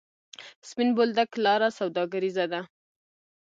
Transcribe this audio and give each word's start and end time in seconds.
سپین 0.69 0.89
بولدک 0.95 1.29
لاره 1.43 1.69
سوداګریزه 1.79 2.45
ده؟ 2.51 2.61